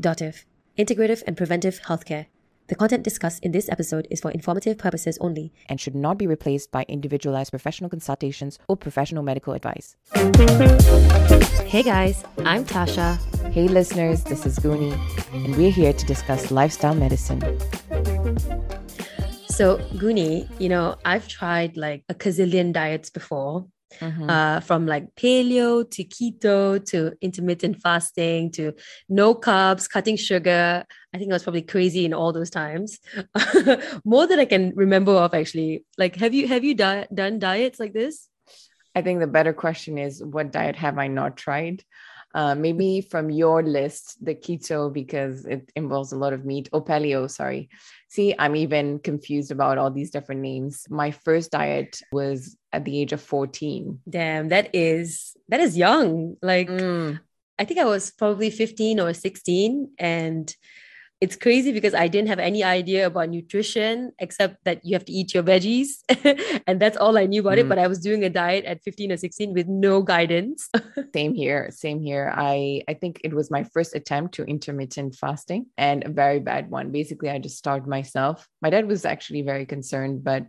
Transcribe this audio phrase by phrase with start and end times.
[0.00, 0.44] Dotiv,
[0.78, 2.26] Integrative and Preventive Healthcare.
[2.68, 6.26] The content discussed in this episode is for informative purposes only and should not be
[6.28, 9.96] replaced by individualized professional consultations or professional medical advice.
[11.66, 13.18] Hey guys, I'm Tasha.
[13.52, 14.96] Hey listeners, this is Goonie,
[15.32, 17.40] and we're here to discuss lifestyle medicine.
[19.48, 23.66] So, Goonie, you know, I've tried like a gazillion diets before,
[24.00, 24.28] Mm-hmm.
[24.28, 28.74] Uh, from like paleo to keto to intermittent fasting to
[29.08, 30.84] no carbs, cutting sugar.
[31.14, 32.98] I think I was probably crazy in all those times,
[34.04, 35.86] more than I can remember of actually.
[35.96, 38.28] Like, have you have you di- done diets like this?
[38.94, 41.82] I think the better question is, what diet have I not tried?
[42.34, 46.68] Uh, maybe from your list, the keto because it involves a lot of meat.
[46.72, 47.70] Oh, paleo, sorry.
[48.10, 50.84] See, I'm even confused about all these different names.
[50.90, 54.00] My first diet was at the age of 14.
[54.08, 56.36] Damn, that is that is young.
[56.42, 57.18] Like mm.
[57.58, 60.54] I think I was probably 15 or 16 and
[61.20, 65.12] it's crazy because I didn't have any idea about nutrition except that you have to
[65.12, 65.88] eat your veggies.
[66.68, 67.62] and that's all I knew about mm.
[67.62, 67.68] it.
[67.68, 70.68] But I was doing a diet at 15 or 16 with no guidance.
[71.14, 71.70] same here.
[71.72, 72.32] Same here.
[72.32, 76.70] I, I think it was my first attempt to intermittent fasting and a very bad
[76.70, 76.92] one.
[76.92, 78.46] Basically, I just starved myself.
[78.62, 80.46] My dad was actually very concerned, but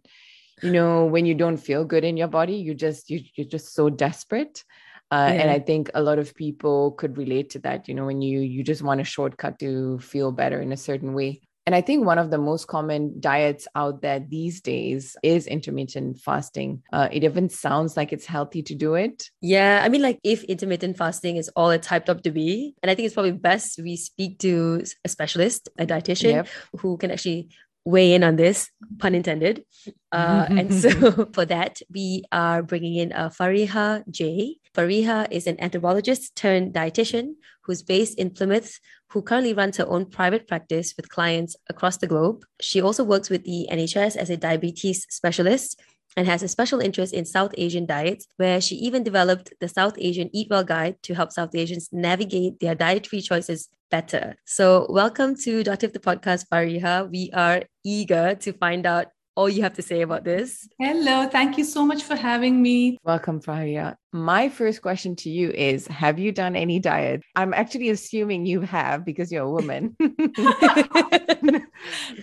[0.61, 3.73] you know, when you don't feel good in your body, you just you, you're just
[3.73, 4.63] so desperate
[5.11, 5.41] uh, yeah.
[5.41, 8.39] and i think a lot of people could relate to that you know when you
[8.39, 12.03] you just want a shortcut to feel better in a certain way and I think
[12.03, 16.81] one of the most common diets out there these days is intermittent fasting.
[16.91, 19.30] Uh, it even sounds like it's healthy to do it.
[19.39, 19.81] Yeah.
[19.83, 22.95] I mean, like if intermittent fasting is all it's hyped up to be, and I
[22.95, 26.47] think it's probably best we speak to a specialist, a dietitian yep.
[26.80, 27.49] who can actually
[27.90, 29.66] weigh in on this, pun intended.
[30.12, 30.90] Uh, and so
[31.34, 34.58] for that, we are bringing in uh, Fariha J.
[34.76, 38.80] Fariha is an anthropologist turned dietitian who's based in Plymouth,
[39.10, 42.45] who currently runs her own private practice with clients across the globe.
[42.62, 45.82] She also works with the NHS as a diabetes specialist
[46.20, 49.93] and has a special interest in South Asian diets, where she even developed the South
[49.98, 54.36] Asian Eat Well Guide to help South Asians navigate their dietary choices better.
[54.43, 57.10] So, welcome to Dotiv the podcast, Fariha.
[57.10, 59.08] We are eager to find out
[59.38, 60.67] all you have to say about this.
[60.77, 62.98] Hello, thank you so much for having me.
[63.05, 63.95] Welcome, Fariha.
[64.11, 67.23] My first question to you is Have you done any diet?
[67.38, 69.95] I'm actually assuming you have because you're a woman.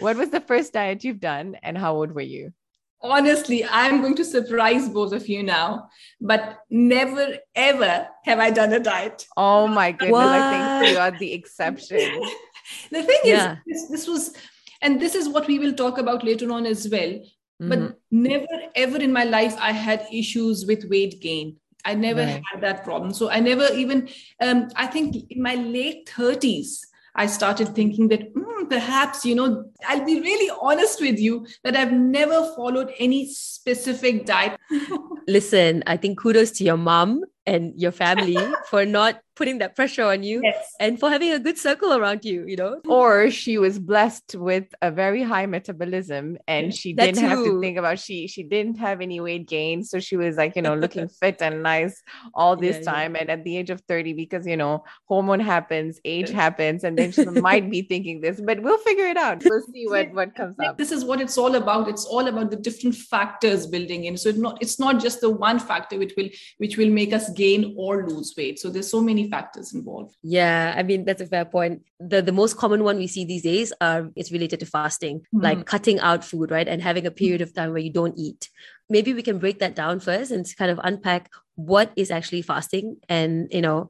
[0.00, 2.52] what was the first diet you've done, and how old were you?
[3.02, 5.88] Honestly, I'm going to surprise both of you now,
[6.20, 9.26] but never ever have I done a diet.
[9.36, 10.26] Oh my goodness, what?
[10.28, 12.22] I think you are the exception.
[12.90, 13.56] the thing yeah.
[13.66, 14.34] is, this, this, was,
[14.82, 17.20] and this is what we will talk about later on as well.
[17.62, 17.68] Mm-hmm.
[17.68, 21.56] But never ever in my life I had issues with weight gain.
[21.86, 22.42] I never right.
[22.52, 23.14] had that problem.
[23.14, 24.08] So I never even,
[24.42, 26.80] um, I think in my late 30s,
[27.16, 31.74] I started thinking that mm, perhaps, you know, I'll be really honest with you that
[31.74, 34.60] I've never followed any specific diet.
[35.26, 38.38] Listen, I think kudos to your mom and your family
[38.70, 40.74] for not putting that pressure on you yes.
[40.80, 42.80] and for having a good circle around you, you know?
[42.88, 47.28] Or she was blessed with a very high metabolism and she that didn't too.
[47.28, 49.84] have to think about she she didn't have any weight gain.
[49.84, 52.02] So she was like, you know, looking fit and nice
[52.34, 53.14] all this yeah, time.
[53.14, 53.20] Yeah.
[53.20, 57.12] And at the age of 30, because you know, hormone happens, age happens, and then
[57.12, 59.42] she might be thinking this, but we'll figure it out.
[59.44, 60.78] We'll see what, what comes up.
[60.78, 61.88] This is what it's all about.
[61.88, 64.16] It's all about the different factors building in.
[64.16, 67.30] So it's not it's not just the one factor which will which will make us
[67.30, 68.58] gain or lose weight.
[68.58, 70.16] So there's so many factors involved.
[70.22, 71.82] Yeah, I mean that's a fair point.
[72.00, 75.40] The the most common one we see these days are it's related to fasting, mm-hmm.
[75.40, 76.68] like cutting out food, right?
[76.68, 78.48] And having a period of time where you don't eat.
[78.88, 82.98] Maybe we can break that down first and kind of unpack what is actually fasting
[83.08, 83.88] and you know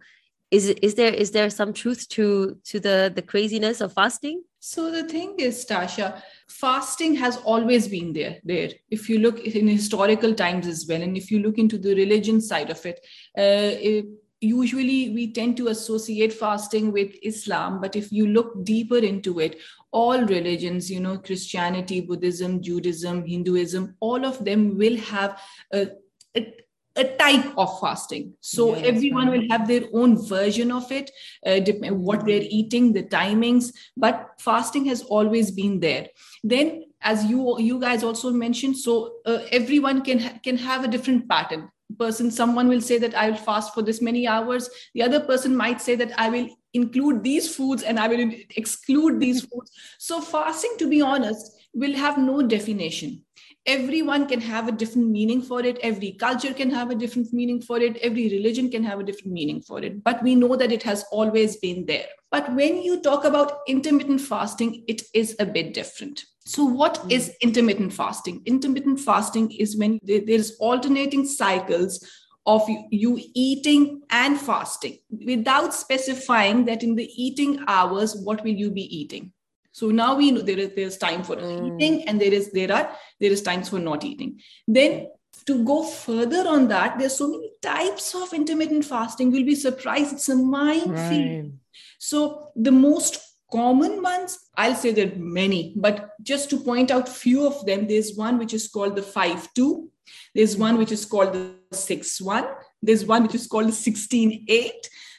[0.50, 4.91] is is there is there some truth to to the the craziness of fasting so
[4.91, 10.32] the thing is tasha fasting has always been there there if you look in historical
[10.34, 13.00] times as well and if you look into the religion side of it,
[13.36, 14.06] uh, it
[14.41, 19.59] usually we tend to associate fasting with islam but if you look deeper into it
[19.92, 25.41] all religions you know christianity buddhism judaism hinduism all of them will have
[25.72, 25.88] a,
[26.36, 26.54] a,
[26.97, 28.33] a type of fasting.
[28.41, 31.10] So yes, everyone will have their own version of it
[31.47, 31.60] uh,
[31.92, 36.09] what they're eating the timings but fasting has always been there.
[36.42, 40.88] Then as you you guys also mentioned so uh, everyone can ha- can have a
[40.88, 44.68] different pattern person someone will say that i will fast for this many hours.
[44.94, 49.21] The other person might say that i will include these foods and i will exclude
[49.21, 49.71] these foods.
[49.98, 53.22] So fasting to be honest will have no definition
[53.66, 55.78] everyone can have a different meaning for it.
[55.83, 57.97] Every culture can have a different meaning for it.
[57.98, 60.03] Every religion can have a different meaning for it.
[60.04, 62.07] But we know that it has always been there.
[62.30, 66.24] But when you talk about intermittent fasting it is a bit different.
[66.45, 67.13] So what mm.
[67.13, 68.42] is intermittent fasting?
[68.47, 72.04] Intermittent fasting is when there's alternating cycles
[72.47, 78.71] of you eating and fasting without specifying that in the eating hours what will you
[78.71, 79.33] be eating
[79.76, 81.66] so now we know there is there's time for mm.
[81.66, 84.40] eating and there is there are there is times for not eating.
[84.66, 85.08] Then
[85.44, 89.34] to go further on that, there's so many types of intermittent fasting.
[89.34, 90.14] You'll be surprised.
[90.14, 90.94] It's a minefield.
[90.94, 91.50] Right.
[91.98, 93.18] So the most
[93.52, 97.86] common ones, I'll say there are many, but just to point out few of them,
[97.86, 99.88] there's one which is called the 5-2.
[100.34, 102.50] There's one which is called the 6-1.
[102.80, 104.70] There's one which is called the 16-8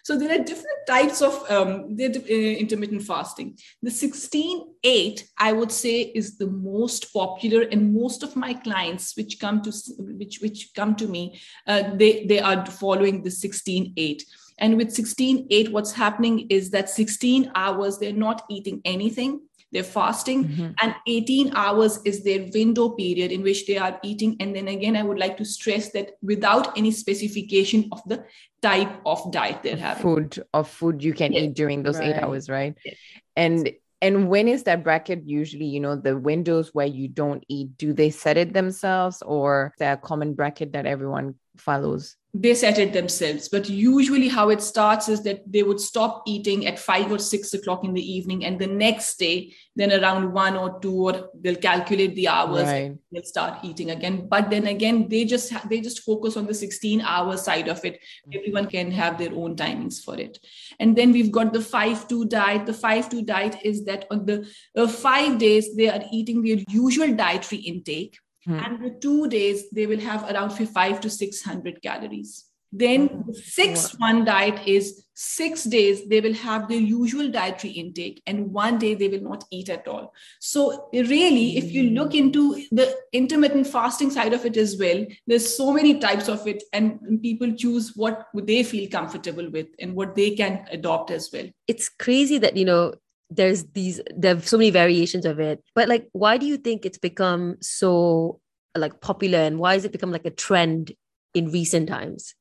[0.07, 3.57] so there are different types of um, uh, intermittent fasting.
[3.81, 9.37] The 16-8, I would say, is the most popular, and most of my clients, which
[9.37, 11.37] come to which which come to me,
[11.67, 14.23] uh, they they are following the 16-8.
[14.59, 19.41] And with 16-8, what's happening is that 16 hours they're not eating anything
[19.71, 20.71] they're fasting mm-hmm.
[20.81, 24.95] and 18 hours is their window period in which they are eating and then again
[24.95, 28.23] i would like to stress that without any specification of the
[28.61, 31.43] type of diet they're having food of food you can yes.
[31.43, 32.15] eat during those right.
[32.15, 32.95] eight hours right yes.
[33.35, 33.69] and
[34.01, 37.93] and when is that bracket usually you know the windows where you don't eat do
[37.93, 42.77] they set it themselves or is there a common bracket that everyone follows they set
[42.77, 43.49] it themselves.
[43.49, 47.53] But usually, how it starts is that they would stop eating at five or six
[47.53, 51.55] o'clock in the evening, and the next day, then around one or two, or they'll
[51.55, 52.63] calculate the hours.
[52.63, 52.95] Right.
[53.11, 54.27] they'll start eating again.
[54.27, 57.99] But then again, they just they just focus on the sixteen hour side of it.
[58.33, 60.39] Everyone can have their own timings for it.
[60.79, 62.65] And then we've got the five two diet.
[62.65, 66.63] The five two diet is that on the uh, five days they are eating their
[66.69, 68.17] usual dietary intake
[68.47, 68.65] Mm.
[68.65, 72.45] And the two days, they will have around five to 600 calories.
[72.71, 73.25] Then mm.
[73.25, 78.51] the sixth one diet is six days, they will have their usual dietary intake, and
[78.51, 80.13] one day they will not eat at all.
[80.39, 85.57] So, really, if you look into the intermittent fasting side of it as well, there's
[85.57, 90.13] so many types of it, and people choose what they feel comfortable with and what
[90.13, 91.47] they can adopt as well.
[91.67, 92.93] It's crazy that, you know,
[93.29, 95.63] there's these there are so many variations of it.
[95.75, 98.39] But like why do you think it's become so
[98.75, 99.39] like popular?
[99.39, 100.93] And why has it become like a trend
[101.33, 102.33] in recent times?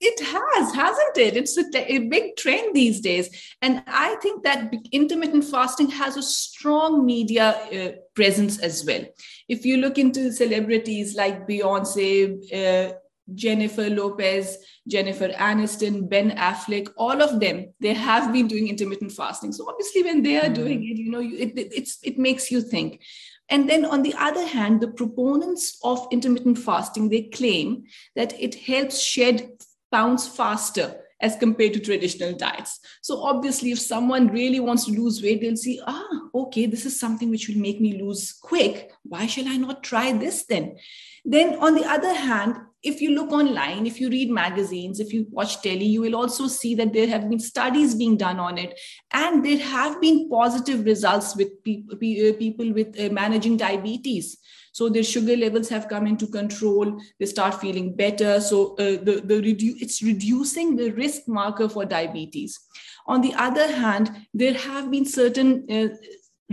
[0.00, 1.36] It has hasn't it?
[1.36, 3.28] It's a, a, big trend these days.
[3.60, 9.04] And i think that intermittent fasting has a strong media uh, presence as well.
[9.48, 12.92] If you look into celebrities like beyonce uh,
[13.34, 19.52] Jennifer Lopez, Jennifer Aniston, Ben Affleck, all of them, they have been doing intermittent fasting.
[19.52, 20.54] So obviously, when they are mm.
[20.54, 23.02] doing it, you know, it, it, it's, it makes you think.
[23.50, 27.84] And then on the other hand, the proponents of intermittent fasting, they claim
[28.14, 29.50] that it helps shed
[29.90, 32.78] pounds faster as compared to traditional diets.
[33.02, 37.00] So obviously, if someone really wants to lose weight, they'll see, ah, okay, this is
[37.00, 38.92] something which will make me lose quick.
[39.02, 40.76] Why shall I not try this then?
[41.24, 45.26] Then on the other hand, if you look online, if you read magazines, if you
[45.30, 48.78] watch telly, you will also see that there have been studies being done on it.
[49.12, 54.38] And there have been positive results with pe- pe- uh, people with uh, managing diabetes.
[54.72, 57.00] So their sugar levels have come into control.
[57.18, 58.40] They start feeling better.
[58.40, 62.60] So uh, the, the redu- it's reducing the risk marker for diabetes.
[63.08, 65.96] On the other hand, there have been certain uh,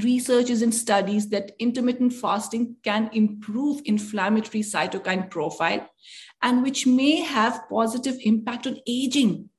[0.01, 5.88] researches and studies that intermittent fasting can improve inflammatory cytokine profile
[6.45, 9.49] and which may have positive impact on aging.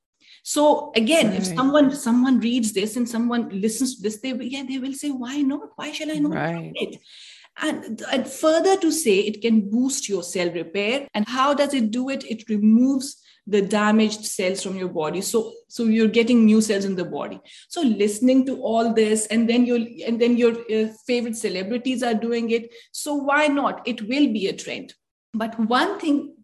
[0.43, 1.39] So again right.
[1.39, 5.09] if someone someone reads this and someone listens to this they yeah they will say
[5.11, 5.71] why not?
[5.75, 6.71] Why shall i not right.
[6.75, 6.99] it?
[7.59, 11.07] And, and further to say it can boost your cell repair.
[11.15, 12.23] And how does it do it?
[12.23, 13.17] It removes
[13.47, 15.21] the damaged cells from your body.
[15.21, 17.41] So so you're getting new cells in the body.
[17.67, 22.13] So listening to all this and then your and then your uh, favorite celebrities are
[22.13, 22.73] doing it.
[22.93, 23.85] So why not?
[23.85, 24.93] It will be a trend.
[25.33, 26.36] But one thing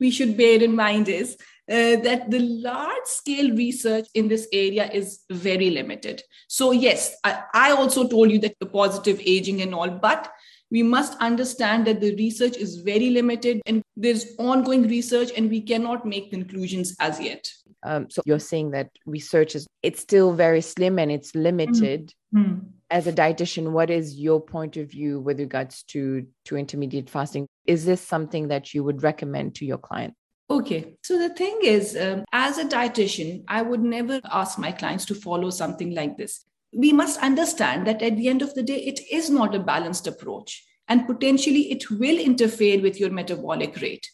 [0.00, 1.36] we should bear in mind is
[1.68, 6.22] uh, that the large scale research in this area is very limited.
[6.48, 10.30] So, yes, I, I, also told you that the positive aging and all, but
[10.70, 15.60] we must understand that the research is very limited and there's ongoing research and we
[15.60, 17.50] cannot make conclusions as yet.
[17.82, 22.12] Um, so you're saying that research is it's still very slim and it's limited.
[22.34, 22.66] Mm-hmm.
[22.90, 27.46] as a dietitian what is your point of view with regards to to intermediate fasting?
[27.66, 30.14] Is this something that you would recommend to your client?
[30.48, 30.96] Okay.
[31.02, 35.14] So the thing is, um, as a dietitian, I would never ask my clients to
[35.14, 39.00] follow something like this we must understand that at the end of the day, it
[39.10, 40.62] is not a balanced approach.
[40.88, 44.08] and potentially it will interfere with your metabolic rate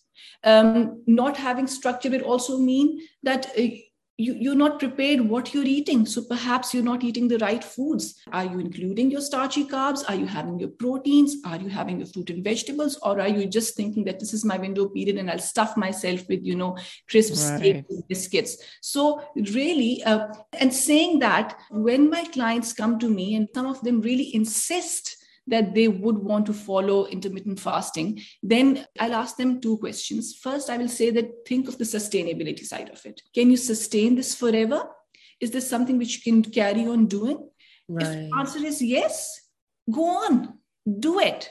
[0.44, 3.68] um, not having structure will also mean that uh,
[4.22, 6.06] you, you're not prepared what you're eating.
[6.06, 8.20] So perhaps you're not eating the right foods.
[8.30, 10.04] Are you including your starchy carbs?
[10.08, 11.36] Are you having your proteins?
[11.44, 12.98] Are you having your fruit and vegetables?
[13.02, 16.28] Or are you just thinking that this is my window period and I'll stuff myself
[16.28, 16.76] with, you know,
[17.10, 17.58] crisp right.
[17.58, 18.58] steak biscuits?
[18.80, 23.80] So really, uh, and saying that when my clients come to me and some of
[23.82, 25.11] them really insist
[25.46, 30.38] that they would want to follow intermittent fasting, then I'll ask them two questions.
[30.40, 33.20] First, I will say that think of the sustainability side of it.
[33.34, 34.88] Can you sustain this forever?
[35.40, 37.48] Is this something which you can carry on doing?
[37.88, 38.06] Right.
[38.06, 39.40] If the answer is yes,
[39.90, 40.58] go on,
[41.00, 41.50] do it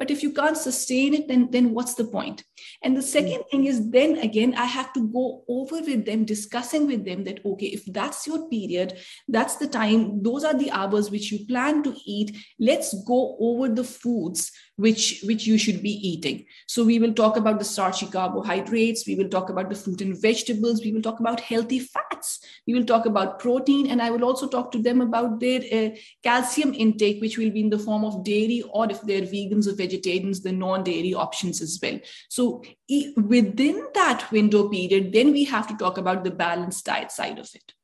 [0.00, 2.42] but if you can't sustain it then then what's the point?
[2.82, 3.50] And the second mm.
[3.50, 7.44] thing is then again i have to go over with them discussing with them that
[7.44, 11.82] okay if that's your period that's the time those are the hours which you plan
[11.82, 16.46] to eat let's go over the foods which which you should be eating.
[16.66, 19.06] So we will talk about the starchy carbohydrates.
[19.06, 20.80] We will talk about the fruit and vegetables.
[20.82, 22.40] We will talk about healthy fats.
[22.66, 23.88] We will talk about protein.
[23.90, 25.90] And i will also talk to them about their uh,
[26.22, 29.74] calcium intake which will be in the form of dairy or if they're vegans or
[29.74, 32.00] vegetarians the non-dairy options as well.
[32.30, 37.38] So within that window period then we have to talk about the balanced diet side
[37.38, 37.74] of it.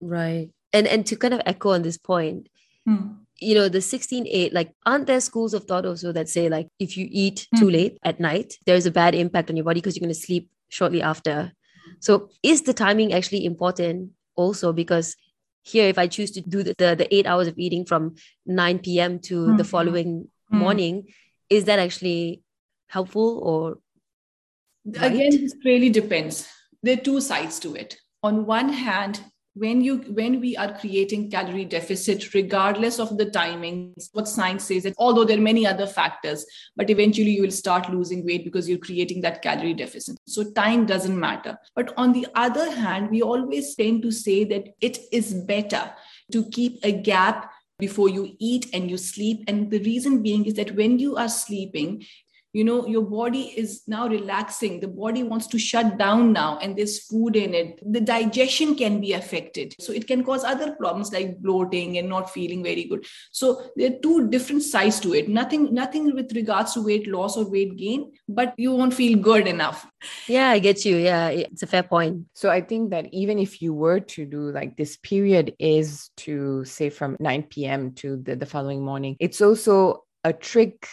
[0.00, 0.50] Right.
[0.72, 2.48] And and to kind of echo on this point
[2.84, 6.48] hmm you know the 16 8 like aren't there schools of thought also that say
[6.48, 7.58] like if you eat mm.
[7.58, 10.20] too late at night there's a bad impact on your body because you're going to
[10.20, 11.52] sleep shortly after
[12.00, 15.16] so is the timing actually important also because
[15.62, 18.14] here if i choose to do the, the, the eight hours of eating from
[18.46, 19.56] 9 p.m to mm.
[19.58, 20.58] the following mm.
[20.58, 21.04] morning
[21.50, 22.42] is that actually
[22.88, 23.78] helpful or
[24.86, 25.12] right?
[25.12, 26.48] again this really depends
[26.82, 29.20] there are two sides to it on one hand
[29.54, 34.84] when you when we are creating calorie deficit regardless of the timings what science says
[34.84, 38.66] that although there are many other factors but eventually you will start losing weight because
[38.68, 40.16] you're creating that calorie deficit.
[40.26, 41.58] So time doesn't matter.
[41.76, 45.92] But on the other hand we always tend to say that it is better
[46.32, 49.42] to keep a gap before you eat and you sleep.
[49.48, 52.04] And the reason being is that when you are sleeping
[52.52, 54.80] you know your body is now relaxing.
[54.80, 57.80] The body wants to shut down now and there's food in it.
[57.84, 59.74] The digestion can be affected.
[59.80, 63.06] So it can cause other problems like bloating and not feeling very good.
[63.30, 65.28] So there are two different sides to it.
[65.28, 69.46] Nothing nothing with regards to weight loss or weight gain but you won't feel good
[69.46, 69.86] enough.
[70.28, 70.96] Yeah i get you.
[70.96, 72.26] Yeah it's a fair point.
[72.34, 76.64] So i think that even if you were to do like this period is to
[76.64, 80.86] say from 9 p.m to the, the following morning it's also a trick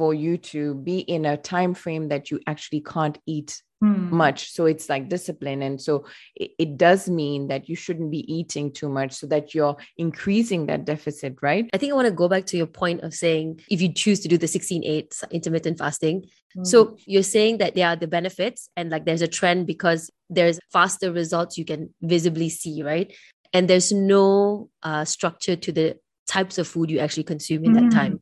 [0.00, 4.10] for you to be in a time frame that you actually can't eat mm.
[4.10, 8.24] much so it's like discipline and so it, it, does mean that you shouldn't be
[8.32, 12.20] eating too much so that you're increasing that deficit right i think i want to
[12.22, 15.20] go back to your point of saying if you choose to do the 16 8
[15.32, 16.24] intermittent fasting
[16.56, 16.66] mm.
[16.66, 20.58] so you're saying that there are the benefits and like there's a trend because there's
[20.72, 23.14] faster results you can visibly see right
[23.52, 27.74] and there's no uh, structure to the types of food you actually consume in mm.
[27.74, 27.98] that hmm.
[28.00, 28.20] time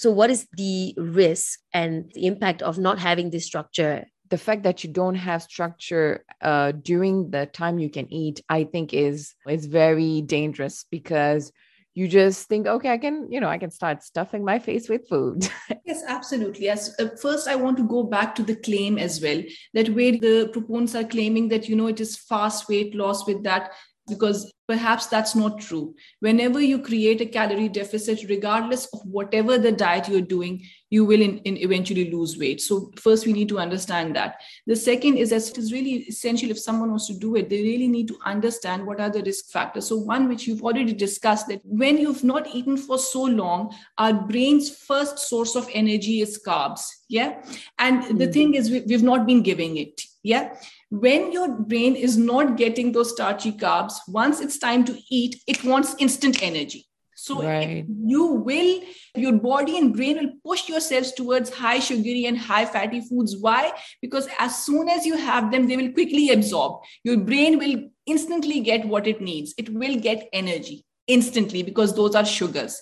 [0.00, 4.06] so, what is the risk and the impact of not having this structure?
[4.30, 8.64] The fact that you don't have structure uh, during the time you can eat, I
[8.64, 11.52] think, is is very dangerous because
[11.94, 15.08] you just think okay i can you know i can start stuffing my face with
[15.08, 15.48] food
[15.84, 19.42] yes absolutely As uh, first i want to go back to the claim as well
[19.74, 23.42] that where the proponents are claiming that you know it is fast weight loss with
[23.42, 23.72] that
[24.10, 25.94] because perhaps that's not true.
[26.20, 31.20] Whenever you create a calorie deficit, regardless of whatever the diet you're doing, you will
[31.20, 32.60] in, in eventually lose weight.
[32.60, 34.40] So, first, we need to understand that.
[34.66, 37.62] The second is that it is really essential if someone wants to do it, they
[37.62, 39.88] really need to understand what are the risk factors.
[39.88, 44.12] So, one which you've already discussed that when you've not eaten for so long, our
[44.12, 46.82] brain's first source of energy is carbs.
[47.08, 47.42] Yeah.
[47.78, 48.32] And the mm-hmm.
[48.32, 50.02] thing is, we, we've not been giving it.
[50.22, 50.54] Yeah
[50.90, 55.64] when your brain is not getting those starchy carbs, once it's time to eat, it
[55.64, 56.86] wants instant energy.
[57.14, 57.84] So right.
[57.86, 58.80] you will,
[59.14, 63.36] your body and brain will push yourselves towards high sugary and high fatty foods.
[63.38, 63.72] Why?
[64.00, 66.82] Because as soon as you have them, they will quickly absorb.
[67.04, 69.54] Your brain will instantly get what it needs.
[69.58, 72.80] It will get energy instantly because those are sugars.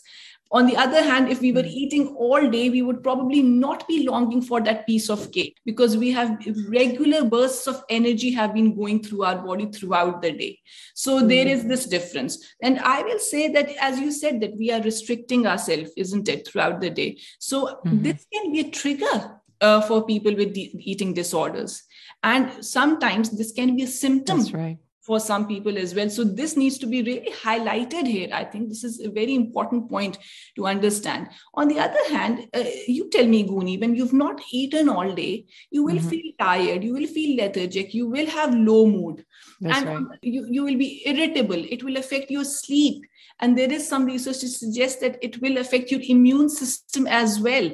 [0.51, 1.69] On the other hand, if we were hmm.
[1.69, 5.97] eating all day, we would probably not be longing for that piece of cake because
[5.97, 6.39] we have
[6.69, 10.59] regular bursts of energy have been going through our body throughout the day.
[10.95, 11.29] So mm.
[11.29, 12.55] there is this difference.
[12.63, 16.49] And I will say that, as you said, that we are restricting ourselves, isn't it,
[16.49, 17.19] throughout the day.
[17.39, 18.03] So mm-hmm.
[18.03, 21.83] this can be a trigger uh, for people with de- eating disorders.
[22.23, 24.79] And sometimes this can be a symptom right
[25.09, 26.11] for some people as well.
[26.11, 28.29] So this needs to be really highlighted here.
[28.31, 30.19] I think this is a very important point
[30.57, 31.29] to understand.
[31.55, 35.47] On the other hand, uh, you tell me, Guni, when you've not eaten all day,
[35.71, 36.11] you will mm-hmm.
[36.11, 39.25] feel tired, you will feel lethargic, you will have low mood,
[39.63, 40.19] That's and right.
[40.21, 41.65] you, you will be irritable.
[41.77, 43.03] It will affect your sleep.
[43.41, 47.41] And there is some research to suggest that it will affect your immune system as
[47.41, 47.71] well.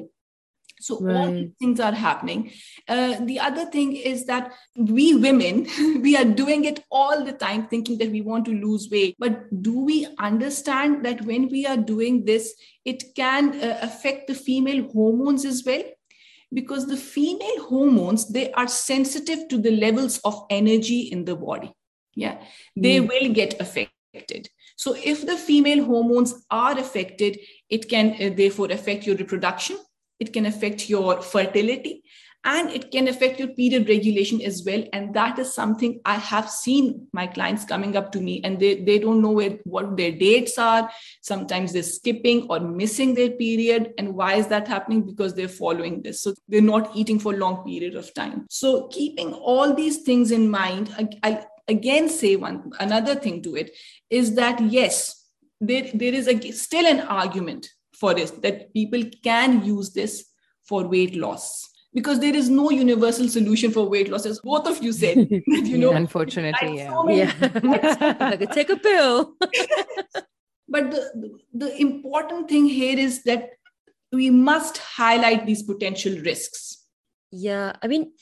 [0.85, 1.17] So right.
[1.17, 2.53] all these things are happening.
[2.87, 5.67] Uh, the other thing is that we women,
[6.03, 9.17] we are doing it all the time, thinking that we want to lose weight.
[9.19, 12.53] But do we understand that when we are doing this,
[12.85, 15.85] it can uh, affect the female hormones as well?
[16.53, 21.73] Because the female hormones, they are sensitive to the levels of energy in the body.
[22.15, 22.45] Yeah,
[22.77, 23.09] they mm.
[23.09, 24.51] will get affected.
[24.77, 29.79] So if the female hormones are affected, it can uh, therefore affect your reproduction
[30.21, 32.03] it can affect your fertility
[32.45, 34.85] and it can affect your period regulation as well.
[34.93, 38.83] And that is something i have seen my clients coming up to me and they,
[38.83, 40.91] they don't know where, what their dates are.
[41.23, 43.95] Sometimes they're skipping or missing their period.
[43.99, 45.07] And why is that happening?
[45.07, 46.21] Because they're following this.
[46.21, 48.47] So they're not eating for a long period of time.
[48.51, 53.57] So keeping all these things in mind I, I again say one another thing to
[53.57, 53.71] it
[54.11, 55.25] is that yes
[55.61, 60.25] there, there is a, still an argument for this that people can use this
[60.65, 61.71] for weight loss.
[61.93, 65.79] Because there is no universal solution for weight loss as both of you said you
[65.79, 67.33] know unfortunately yeah, so yeah.
[68.21, 69.35] I could take a pill.
[70.67, 73.51] But the, the important thing here is that
[74.11, 76.85] we must highlight these potential risks.
[77.31, 78.13] Yeah i mean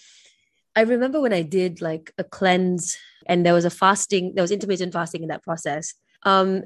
[0.76, 4.50] i remember when i did like a cleanse and there was a fasting there was
[4.50, 5.94] intermittent fasting in that process.
[6.24, 6.64] Um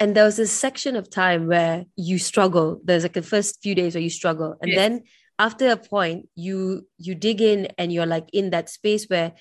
[0.00, 2.80] and there was this section of time where you struggle.
[2.84, 4.56] There's like the first few days where you struggle.
[4.60, 4.78] And yes.
[4.78, 5.02] then
[5.38, 9.32] after a point you you dig in and you're like in that space where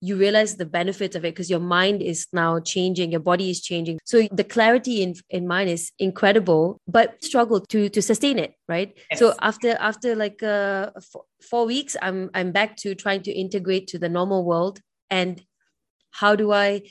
[0.00, 3.60] you realize the benefits of it because your mind is now changing your body is
[3.60, 3.98] changing.
[4.04, 8.96] So the clarity in in mind is incredible but struggle to to sustain it right?
[9.10, 9.18] Yes.
[9.18, 13.88] so after after like uh four, four weeks i'm i'm back to trying to integrate
[13.88, 14.80] to the normal world.
[15.10, 15.42] And
[16.10, 16.82] how do i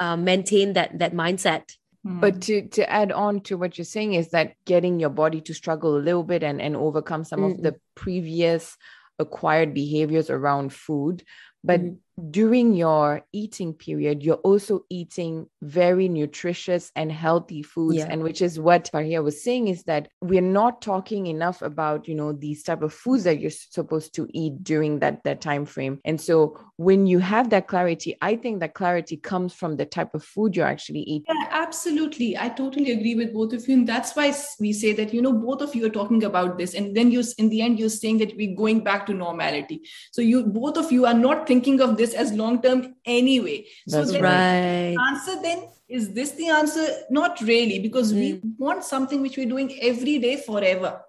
[0.00, 1.64] uh, maintain that that mindset
[2.04, 2.40] but hmm.
[2.40, 5.96] to to add on to what you're saying is that getting your body to struggle
[5.96, 7.52] a little bit and and overcome some mm-hmm.
[7.52, 8.76] of the previous
[9.18, 11.22] acquired behaviors around food
[11.62, 11.94] but mm-hmm
[12.30, 17.98] during your eating period, you're also eating very nutritious and healthy foods.
[17.98, 18.08] Yeah.
[18.10, 22.14] And which is what Fariha was saying is that we're not talking enough about, you
[22.14, 26.00] know, these type of foods that you're supposed to eat during that, that time frame.
[26.04, 30.14] And so when you have that clarity, I think that clarity comes from the type
[30.14, 31.24] of food you're actually eating.
[31.28, 32.36] Yeah, absolutely.
[32.36, 33.74] I totally agree with both of you.
[33.74, 36.74] And that's why we say that, you know, both of you are talking about this.
[36.74, 39.82] And then you in the end, you're saying that we're going back to normality.
[40.10, 43.66] So you both of you are not thinking of this this as long term anyway.
[43.86, 44.96] That's so right.
[45.10, 46.86] answer then is this the answer?
[47.10, 48.16] Not really, because mm.
[48.16, 48.48] we hmm.
[48.58, 51.00] want something which we're doing every day forever.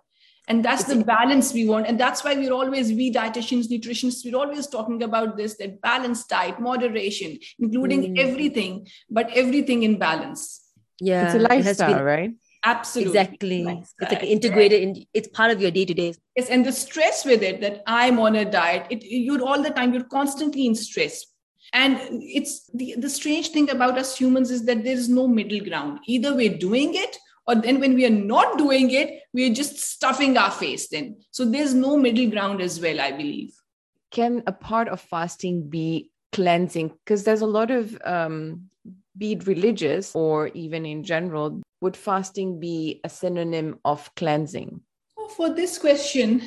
[0.48, 1.86] And that's the balance we want.
[1.86, 6.30] And that's why we're always, we dietitians, nutritionists, we're always talking about this that balanced
[6.30, 8.20] diet, moderation, including mm.
[8.20, 10.62] everything, but everything in balance.
[11.00, 11.28] Yeah.
[11.28, 12.32] It's a lifestyle, it right?
[12.64, 13.20] Absolutely.
[13.20, 13.84] Exactly.
[14.00, 16.14] It's like integrated in it's part of your day to day.
[16.36, 16.50] Yes.
[16.50, 19.94] And the stress with it that I'm on a diet, it you're all the time,
[19.94, 21.26] you're constantly in stress.
[21.74, 25.62] And it's the, the strange thing about us humans is that there is no middle
[25.62, 26.00] ground.
[26.06, 30.38] Either we're doing it, or then when we are not doing it, we're just stuffing
[30.38, 31.18] our face then.
[31.32, 33.54] So there's no middle ground as well, I believe.
[34.12, 36.90] Can a part of fasting be cleansing?
[36.90, 38.70] Because there's a lot of um
[39.18, 44.82] be it religious or even in general, would fasting be a synonym of cleansing?
[45.36, 46.42] For this question,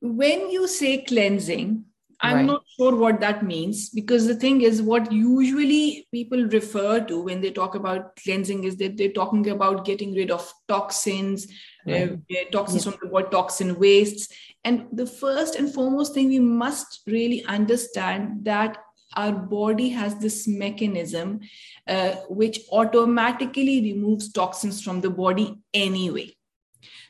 [0.00, 1.84] when you say cleansing,
[2.20, 2.46] I'm right.
[2.46, 7.40] not sure what that means because the thing is, what usually people refer to when
[7.40, 11.46] they talk about cleansing is that they're talking about getting rid of toxins,
[11.88, 12.12] uh, right.
[12.12, 12.92] uh, toxins yeah.
[12.92, 14.28] from the body, toxin wastes.
[14.64, 18.78] And the first and foremost thing we must really understand that
[19.16, 21.40] our body has this mechanism
[21.86, 26.36] uh, which automatically removes toxins from the body anyway.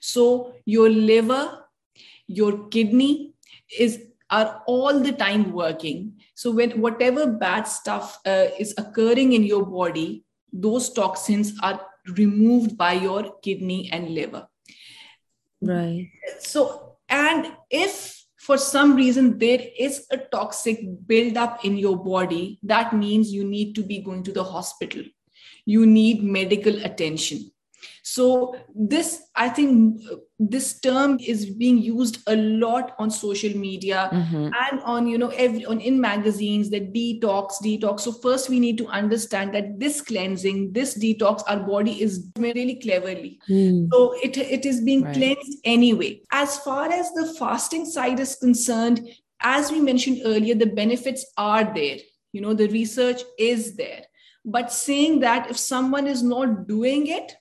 [0.01, 1.65] So your liver,
[2.27, 3.35] your kidney
[3.79, 6.15] is are all the time working.
[6.35, 11.81] So when whatever bad stuff uh, is occurring in your body, those toxins are
[12.17, 14.49] removed by your kidney and liver.
[15.61, 16.11] Right.
[16.41, 22.95] So and if for some reason there is a toxic buildup in your body, that
[22.95, 25.03] means you need to be going to the hospital.
[25.65, 27.51] You need medical attention.
[28.03, 30.01] So this i think
[30.39, 34.49] this term is being used a lot on social media mm-hmm.
[34.69, 38.77] and on you know every on in magazines that detox detox so first we need
[38.77, 43.89] to understand that this cleansing this detox our body is really cleverly mm.
[43.93, 45.15] so it it is being right.
[45.15, 49.01] cleansed anyway as far as the fasting side is concerned
[49.41, 51.99] as we mentioned earlier the benefits are there
[52.33, 54.03] you know the research is there
[54.45, 57.35] but saying that if someone is not doing it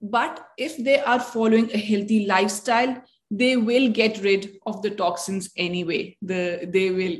[0.00, 5.50] but if they are following a healthy lifestyle, they will get rid of the toxins
[5.56, 6.16] anyway.
[6.22, 7.16] The they will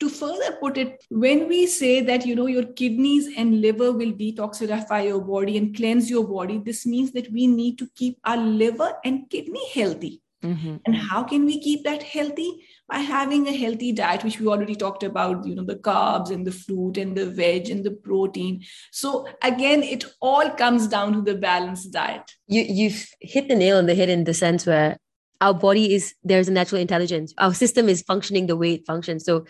[0.00, 4.12] to further put it, when we say that you know your kidneys and liver will
[4.12, 8.36] detoxify your body and cleanse your body, this means that we need to keep our
[8.36, 10.20] liver and kidney healthy.
[10.42, 10.76] Mm-hmm.
[10.84, 12.66] And how can we keep that healthy?
[12.88, 16.46] By having a healthy diet, which we already talked about, you know, the carbs and
[16.46, 18.62] the fruit and the veg and the protein.
[18.92, 22.30] So again, it all comes down to the balanced diet.
[22.46, 24.98] You you've hit the nail on the head in the sense where
[25.40, 27.32] our body is there's a natural intelligence.
[27.38, 29.24] Our system is functioning the way it functions.
[29.24, 29.46] So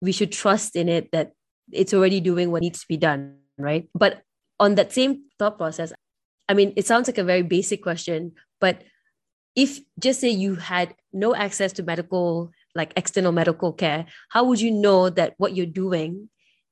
[0.00, 1.32] we should trust in it that
[1.72, 3.88] it's already doing what needs to be done, right?
[3.94, 4.22] But
[4.58, 5.92] on that same thought process,
[6.48, 8.82] I mean, it sounds like a very basic question, but
[9.54, 14.60] if just say you had no access to medical like external medical care how would
[14.60, 16.28] you know that what you're doing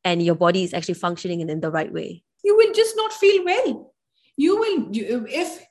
[0.07, 2.23] and your body is actually functioning in, in the right way?
[2.45, 3.93] You will just not feel well.
[4.39, 5.67] You will if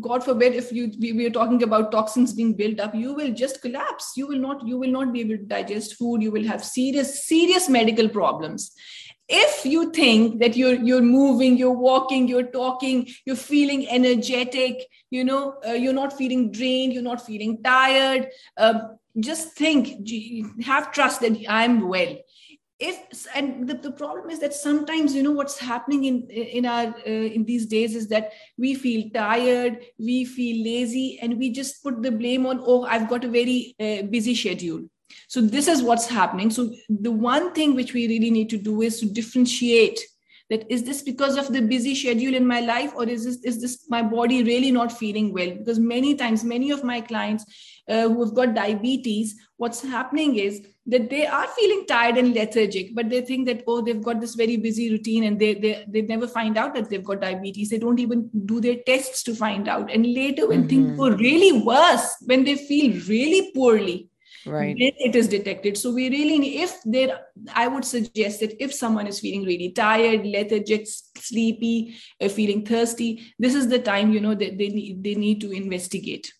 [0.00, 3.62] god forbid if you we are talking about toxins being built up you will just
[3.62, 4.12] collapse.
[4.16, 6.22] You will not you will not be able to digest food.
[6.22, 8.72] You will have serious serious medical problems.
[9.28, 15.22] If you think that you're you're moving you're walking you're talking you're feeling energetic you
[15.24, 18.80] know uh, you're not feeling drained you're not feeling tired uh,
[19.18, 20.08] just think
[20.64, 22.16] have trust that i'm well.
[22.78, 26.86] If and the, the problem is that sometimes you know what's happening in in our
[26.86, 31.82] uh, in these days is that we feel tired we feel lazy and we just
[31.84, 34.82] put the blame on oh i've got a very uh, busy schedule.
[35.28, 36.50] So this is what's happening.
[36.50, 40.00] So the one thing which we really need to do is to differentiate
[40.50, 43.60] that is this because of the busy schedule in my life or is this is
[43.60, 45.50] this my body really not feeling well?
[45.50, 47.44] Because many times many of my clients
[47.88, 52.94] uh, who have got diabetes what's happening is that they are feeling tired and lethargic
[52.94, 56.02] but they think that oh they've got this very busy routine and they they, they
[56.02, 57.70] never find out that they've got diabetes.
[57.70, 59.92] They don't even do their tests to find out.
[59.92, 60.68] And later when mm-hmm.
[60.68, 64.08] things go really worse when they feel really poorly
[64.46, 64.76] right.
[64.78, 65.76] then it is detected.
[65.76, 67.20] So we really need if there
[67.54, 73.34] i would suggest that if someone is feeling really tired lethargic sleepy uh, feeling thirsty
[73.38, 76.32] this is the time you know that they need they need to investigate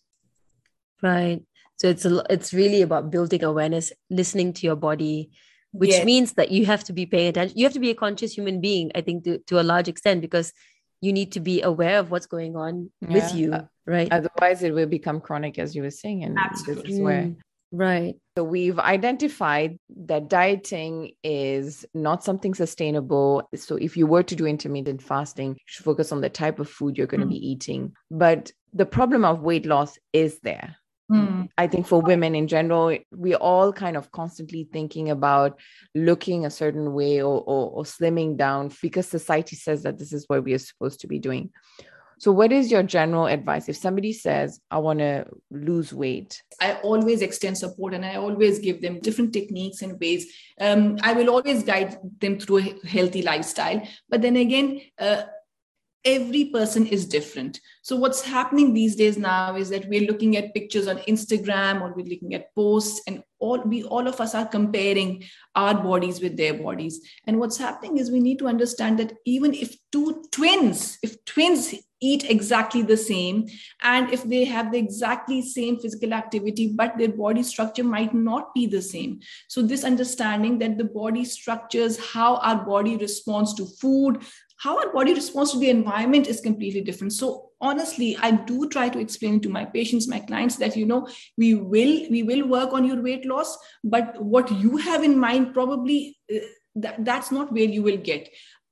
[1.03, 1.41] right
[1.77, 5.29] so it's a, it's really about building awareness listening to your body
[5.71, 6.05] which yes.
[6.05, 8.59] means that you have to be paying attention you have to be a conscious human
[8.59, 10.51] being i think to, to a large extent because
[11.01, 13.09] you need to be aware of what's going on yeah.
[13.09, 16.83] with you uh, right otherwise it will become chronic as you were saying and Absolutely.
[16.83, 17.35] this is where.
[17.73, 18.17] Right.
[18.37, 23.49] So we've identified that dieting is not something sustainable.
[23.55, 26.69] So if you were to do intermittent fasting, you should focus on the type of
[26.69, 27.31] food you're going to mm.
[27.31, 27.93] be eating.
[28.11, 30.75] But the problem of weight loss is there.
[31.13, 31.49] Mm.
[31.57, 35.59] I think for women in general, we're all kind of constantly thinking about
[35.93, 40.25] looking a certain way or, or, or slimming down because society says that this is
[40.27, 41.51] what we are supposed to be doing.
[42.19, 46.41] So, what is your general advice if somebody says, I want to lose weight?
[46.61, 50.25] I always extend support and I always give them different techniques and ways.
[50.59, 53.85] Um, I will always guide them through a healthy lifestyle.
[54.09, 55.23] But then again, uh,
[56.05, 57.59] every person is different.
[57.81, 61.93] So what's happening these days now is that we're looking at pictures on instagram or
[61.93, 65.23] we're looking at posts and all we all of us are comparing
[65.55, 67.01] our bodies with their bodies.
[67.27, 71.73] And what's happening is we need to understand that even if two twins if twins
[71.99, 73.47] eat exactly the same
[73.81, 78.53] and if they have the exactly same physical activity but their body structure might not
[78.53, 79.19] be the same.
[79.47, 84.23] So this understanding that the body structures how our body responds to food
[84.63, 87.13] how our body responds to the environment is completely different.
[87.13, 91.07] So honestly i do try to explain to my patients my clients that you know
[91.37, 95.53] we will we will work on your weight loss but what you have in mind
[95.53, 96.39] probably uh,
[96.75, 98.29] that, that's not where you will get.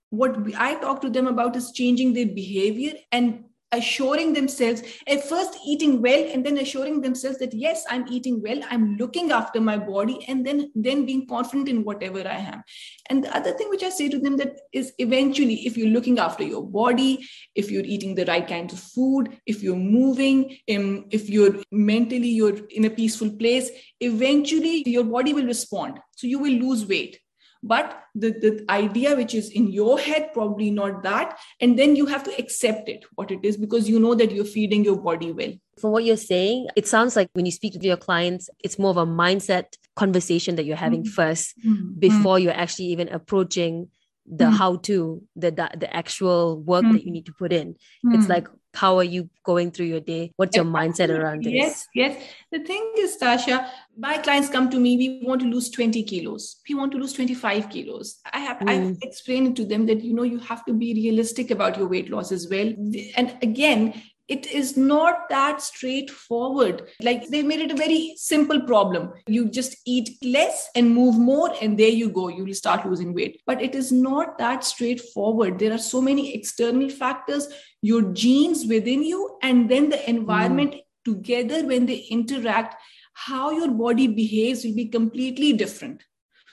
[0.09, 5.57] What i talk to them about is changing their behavior and assuring themselves at first
[5.65, 9.77] eating well and then assuring themselves that yes i'm eating well i'm looking after my
[9.77, 12.63] body and then then being confident in whatever i am.
[13.09, 16.19] And the other thing which i say to them that is eventually if you're looking
[16.19, 21.05] after your body if you're eating the right kinds of food if you're moving um,
[21.11, 25.99] if you're mentally you're in a peaceful place eventually your body will respond.
[26.15, 27.19] So you will lose weight
[27.63, 32.05] but the, the idea which is in your head probably not that and then you
[32.05, 35.31] have to accept it what it is because you know that you're feeding your body
[35.31, 38.79] well from what you're saying it sounds like when you speak to your clients it's
[38.79, 41.21] more of a mindset conversation that you're having mm-hmm.
[41.21, 41.99] 1st mm-hmm.
[41.99, 43.87] before you're actually even approaching
[44.31, 44.57] the mm.
[44.57, 46.93] how to the, the the actual work mm.
[46.93, 48.15] that you need to put in mm.
[48.15, 51.87] it's like how are you going through your day what's your mindset around this yes
[51.93, 53.67] yes the thing is tasha
[53.97, 57.11] my clients come to me we want to lose 20 kilos we want to lose
[57.11, 58.69] 25 kilos i have mm.
[58.69, 62.09] i've explained to them that you know you have to be realistic about your weight
[62.09, 62.73] loss as well
[63.17, 63.93] and again
[64.31, 66.87] it is not that straightforward.
[67.01, 69.11] Like they made it a very simple problem.
[69.27, 73.13] You just eat less and move more, and there you go, you will start losing
[73.13, 73.41] weight.
[73.45, 75.59] But it is not that straightforward.
[75.59, 77.49] There are so many external factors,
[77.81, 80.81] your genes within you, and then the environment mm.
[81.03, 82.75] together when they interact,
[83.13, 86.03] how your body behaves will be completely different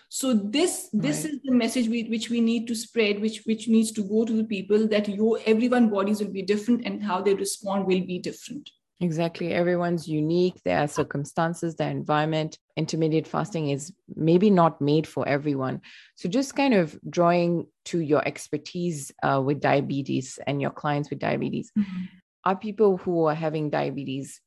[0.08, 1.34] so this this right.
[1.34, 4.32] is the message we, which we need to spread which which needs to go to
[4.32, 8.18] the people that your everyone bodies will be different and how they respond will be
[8.18, 9.52] different Exactly.
[9.52, 10.60] Everyone's unique.
[10.64, 12.58] There are circumstances, their environment.
[12.76, 15.82] Intermediate fasting is maybe not made for everyone.
[16.16, 21.20] So, just kind of drawing to your expertise uh, with diabetes and your clients with
[21.20, 22.04] diabetes, mm-hmm.
[22.44, 24.40] are people who are having diabetes,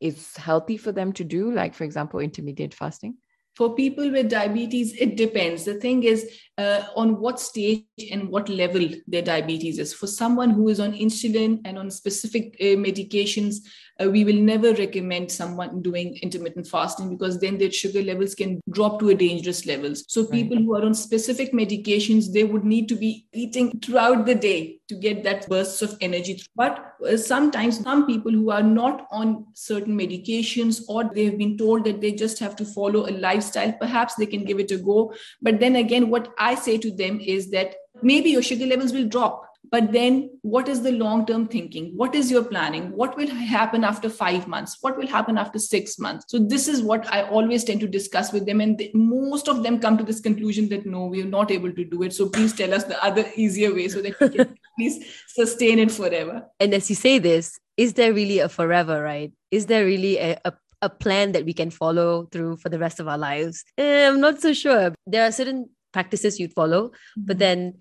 [0.00, 3.18] is healthy for them to do, like, for example, intermediate fasting?
[3.56, 5.64] For people with diabetes it depends.
[5.64, 9.92] The thing is uh, on what stage and what level their diabetes is.
[9.92, 13.56] For someone who is on insulin and on specific uh, medications
[14.02, 18.60] uh, we will never recommend someone doing intermittent fasting because then their sugar levels can
[18.70, 20.32] drop to a dangerous levels so right.
[20.32, 24.80] people who are on specific medications they would need to be eating throughout the day
[24.90, 26.42] to get that bursts of energy.
[26.56, 31.56] But uh, sometimes some people who are not on certain medications or they have been
[31.56, 34.78] told that they just have to follow a lifestyle perhaps they can give it a
[34.78, 35.14] go.
[35.40, 39.06] But then again what i say to them is that maybe your sugar levels will
[39.06, 41.92] drop but then what is the long term thinking?
[41.96, 42.90] What is your planning?
[42.90, 44.78] What will happen after 5 months?
[44.80, 46.24] What will happen after 6 months?
[46.28, 49.62] So this is what i always tend to discuss with them and they, most of
[49.62, 52.12] them come to this conclusion that no we are not able to do it.
[52.12, 55.92] So please tell us the other easier way so that we can please sustain it
[55.92, 56.42] forever.
[56.58, 59.32] And as you say this is there really a forever right?
[59.50, 60.52] Is there really a, a
[60.82, 63.64] a plan that we can follow through for the rest of our lives?
[63.76, 64.94] Eh, I'm not so sure.
[65.06, 67.26] There are certain practices you'd follow, mm-hmm.
[67.26, 67.74] but then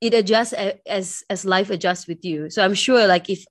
[0.00, 0.52] it adjusts
[0.86, 3.44] as as life adjusts with you so i'm sure like if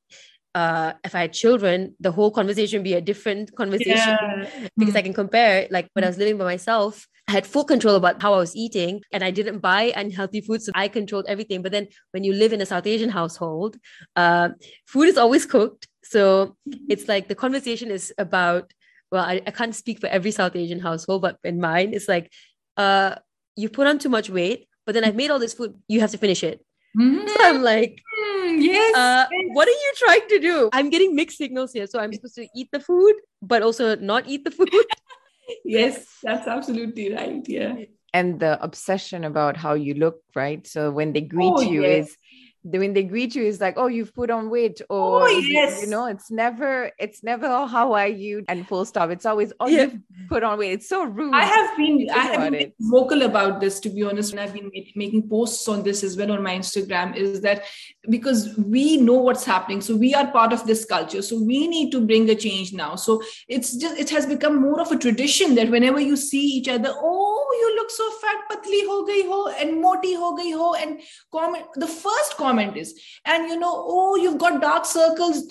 [0.56, 4.70] uh if i had children the whole conversation would be a different conversation yeah.
[4.78, 4.98] because mm.
[4.98, 8.22] i can compare like when i was living by myself I had full control about
[8.22, 10.62] how I was eating and I didn't buy unhealthy food.
[10.62, 11.62] So I controlled everything.
[11.62, 13.78] But then when you live in a South Asian household,
[14.16, 14.50] uh,
[14.88, 15.88] food is always cooked.
[16.04, 16.58] So
[16.90, 18.74] it's like the conversation is about,
[19.10, 22.30] well, I, I can't speak for every South Asian household, but in mine, it's like,
[22.76, 23.16] uh,
[23.56, 25.76] you put on too much weight but then I've made all this food.
[25.88, 26.65] You have to finish it.
[26.98, 27.28] Mm-hmm.
[27.28, 29.50] So I'm like, mm, yes, uh, yes.
[29.54, 30.69] What are you trying to do?
[30.74, 31.88] I'm getting mixed signals here.
[31.88, 34.69] So I'm supposed to eat the food, but also not eat the food.
[35.65, 37.41] yes, that's absolutely right.
[37.48, 37.76] Yeah.
[38.13, 40.65] And the obsession about how you look, right?
[40.67, 42.10] So when they greet oh, you yes.
[42.10, 42.17] is
[42.63, 45.82] when they greet you it's like oh you've put on weight or oh, yes.
[45.82, 49.10] you know it's never it's never oh, how are you and full stop.
[49.10, 49.84] It's always oh yeah.
[49.84, 49.99] you've
[50.30, 50.73] put on weight.
[50.73, 51.34] It's so rude.
[51.34, 54.71] I have been i have been vocal about this to be honest and i've been
[54.95, 57.63] making posts on this as well on my instagram is that
[58.10, 61.91] because we know what's happening so we are part of this culture so we need
[61.91, 62.95] to bring a change now.
[62.95, 66.67] So it's just it has become more of a tradition that whenever you see each
[66.67, 70.73] other oh you look so fat patli ho gayi ho and moti ho gayi ho
[70.73, 70.99] and
[71.32, 72.94] comment the first comment comment is.
[73.26, 75.44] And you know oh you've got dark circles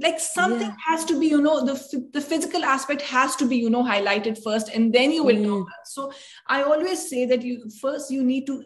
[0.00, 0.76] like something yeah.
[0.86, 4.42] has to be you know the the physical aspect has to be you know highlighted
[4.42, 5.46] first and then you will mm.
[5.46, 6.12] know so
[6.48, 8.62] i always say that you first you need to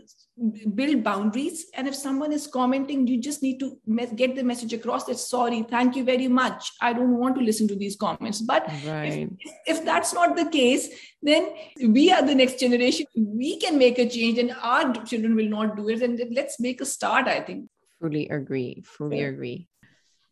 [0.75, 1.67] build boundaries.
[1.75, 3.79] And if someone is commenting you just need to
[4.17, 6.73] get the message across that sorry thank you very much.
[6.81, 8.41] I don't want to listen to these comments.
[8.41, 9.29] But right.
[9.39, 10.89] if, if that's not the case
[11.23, 11.51] then
[11.89, 13.07] we are the next generation.
[13.15, 16.03] We can make a change and our children will not do it.
[16.03, 17.69] And let's make a start i think
[18.01, 18.83] Fully agree.
[18.85, 19.69] Fully agree.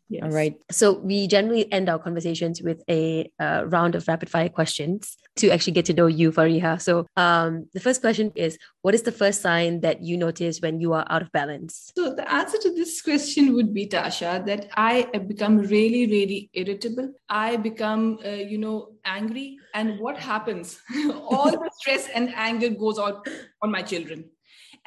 [0.09, 0.23] Yes.
[0.23, 0.59] All right.
[0.71, 5.51] So we generally end our conversations with a uh, round of rapid fire questions to
[5.51, 6.81] actually get to know you, Fariha.
[6.81, 10.81] So um, the first question is What is the first sign that you notice when
[10.81, 11.91] you are out of balance?
[11.95, 17.13] So the answer to this question would be, Tasha, that I become really, really irritable.
[17.29, 19.59] I become, uh, you know, angry.
[19.75, 20.79] And what happens?
[21.29, 23.27] All the stress and anger goes out
[23.61, 24.25] on my children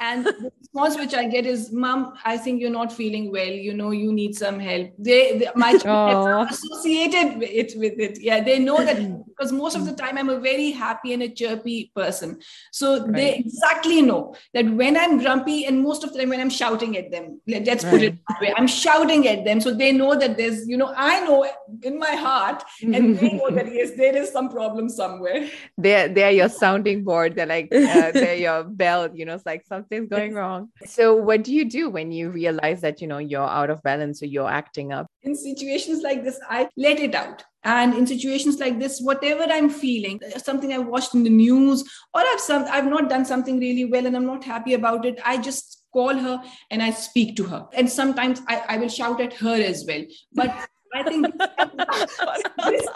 [0.02, 3.54] and the response which I get is, "Mom, I think you're not feeling well.
[3.68, 8.20] You know, you need some help." They, they my children associated with it, with it.
[8.20, 11.28] Yeah, they know that because most of the time I'm a very happy and a
[11.28, 12.40] chirpy person,
[12.72, 13.14] so right.
[13.14, 16.96] they exactly know that when I'm grumpy, and most of the time when I'm shouting
[16.96, 20.36] at them, let's put it that way, I'm shouting at them, so they know that
[20.36, 21.46] there's, you know, I know
[21.82, 25.48] in my heart, and they know that yes, there is some problem somewhere.
[25.78, 27.36] They're they're your sounding board.
[27.36, 29.08] They're like uh, they're your bell.
[29.14, 30.70] You know, it's like something's going wrong.
[30.86, 34.22] So what do you do when you realize that you know you're out of balance
[34.22, 35.06] or you're acting up?
[35.22, 37.44] In situations like this, I let it out.
[37.64, 41.82] And in situations like this, whatever I'm feeling, uh, something I watched in the news,
[42.12, 45.20] or I've some I've not done something really well and I'm not happy about it,
[45.24, 47.66] I just call her and I speak to her.
[47.74, 50.02] And sometimes I, I will shout at her as well.
[50.32, 52.86] But I think this,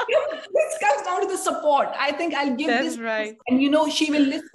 [0.54, 1.88] this, comes down to the support.
[1.98, 3.36] I think I'll give That's this, right.
[3.48, 4.48] and you know, she will listen.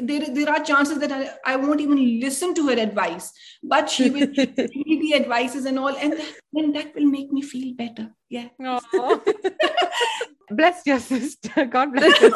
[0.00, 4.10] There, there are chances that I, I won't even listen to her advice, but she
[4.10, 6.14] will give me the advices and all, and
[6.52, 8.14] then that will make me feel better.
[8.28, 8.48] Yeah.
[10.50, 11.64] bless your sister.
[11.64, 12.32] God bless you.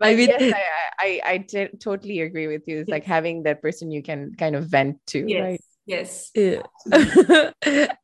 [0.00, 0.62] I mean, yes, I,
[0.98, 2.80] I, I t- totally agree with you.
[2.80, 2.92] It's yes.
[2.92, 5.42] like having that person you can kind of vent to, yes.
[5.42, 5.60] right?
[5.86, 6.30] Yes.
[6.34, 6.62] Yeah.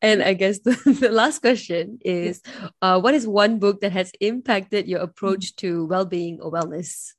[0.03, 2.43] and I guess the, the last question is
[2.83, 7.13] uh, what is one book that has impacted your approach to well being or wellness?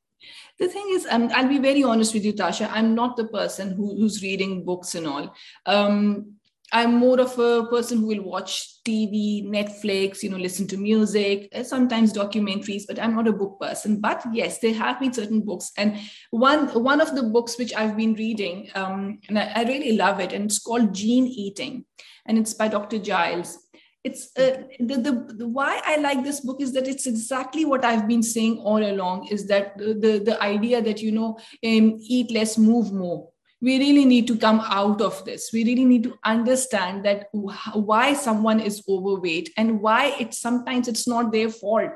[0.59, 2.69] The thing is, um, I'll be very honest with you, Tasha.
[2.71, 5.33] I'm not the person who, who's reading books and all.
[5.65, 6.35] Um,
[6.71, 11.49] I'm more of a person who will watch TV, Netflix, you know, listen to music,
[11.53, 13.99] uh, sometimes documentaries, but I'm not a book person.
[13.99, 15.71] But yes, there have been certain books.
[15.77, 15.99] And
[16.31, 20.19] one one of the books which I've been reading, um, and I, I, really love
[20.19, 21.85] it, and it's called Gene Eating,
[22.25, 22.99] and it's by Dr.
[22.99, 23.57] Giles.
[24.03, 27.85] It's uh, the, the, the why I like this book is that it's exactly what
[27.85, 31.97] I've been saying all along is that the, the, the idea that you know um,
[31.99, 33.30] eat less, move more
[33.61, 35.51] we really need to come out of this.
[35.53, 41.07] We really need to understand that why someone is overweight and why it's sometimes it's
[41.07, 41.91] not their fault.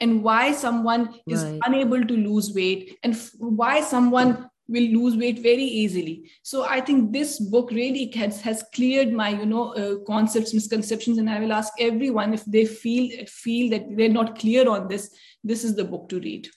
[0.00, 1.60] And why someone is right.
[1.66, 6.30] unable to lose weight and why someone will lose weight very easily.
[6.42, 11.18] So i think this book really has, has cleared my you know uh, concepts misconceptions
[11.18, 15.14] and i will ask everyone if they feel feel that they're not clear on this
[15.44, 16.48] this is the book to read.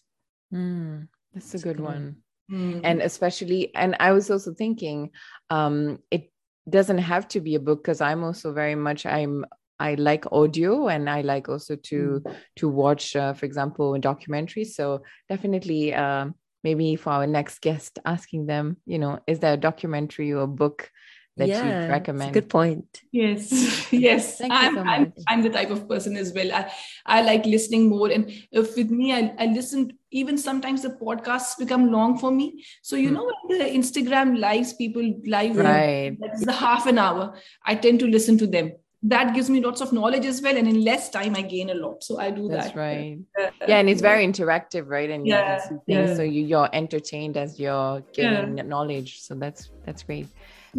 [0.53, 2.81] Mm, that's a good one mm.
[2.83, 5.09] and especially and i was also thinking
[5.49, 6.31] um it
[6.69, 9.45] doesn't have to be a book because i'm also very much i'm
[9.79, 12.35] i like audio and i like also to mm.
[12.55, 16.25] to watch uh, for example documentaries so definitely uh,
[16.63, 20.47] maybe for our next guest asking them you know is there a documentary or a
[20.47, 20.91] book
[21.37, 22.33] that yeah, you recommend.
[22.33, 23.01] good point.
[23.11, 23.51] Yes,
[23.91, 24.41] yes.
[24.41, 26.51] I'm, so I'm, I'm, the type of person as well.
[26.51, 26.71] I,
[27.05, 28.09] I like listening more.
[28.09, 32.65] And if with me, I, I listen, even sometimes the podcasts become long for me.
[32.81, 33.15] So, you hmm.
[33.15, 36.17] know, when the Instagram lives, people live, right.
[36.19, 38.73] that's the half an hour, I tend to listen to them.
[39.03, 40.57] That gives me lots of knowledge as well.
[40.57, 42.03] And in less time, I gain a lot.
[42.03, 42.75] So I do that's that.
[42.75, 43.19] That's right.
[43.39, 43.77] Uh, yeah.
[43.77, 45.09] And it's very interactive, right?
[45.11, 46.15] And yeah, yeah.
[46.15, 48.63] so you, you're entertained as you're gaining yeah.
[48.63, 49.21] knowledge.
[49.21, 50.27] So that's, that's great.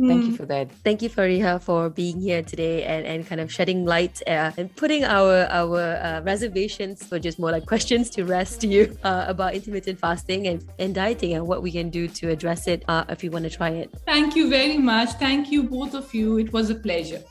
[0.07, 0.37] Thank you mm.
[0.37, 0.71] for that.
[0.85, 4.75] Thank you, Fariha, for being here today and, and kind of shedding light uh, and
[4.77, 9.55] putting our our uh, reservations for just more like questions to rest you uh, about
[9.55, 13.25] intermittent fasting and, and dieting and what we can do to address it uh, if
[13.25, 13.91] you want to try it.
[14.07, 15.11] Thank you very much.
[15.19, 16.39] Thank you, both of you.
[16.39, 17.23] It was a pleasure.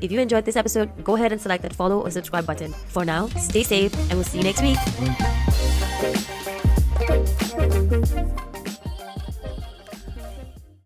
[0.00, 2.72] If you enjoyed this episode, go ahead and select that follow or subscribe button.
[2.88, 4.78] For now, stay safe and we'll see you next week.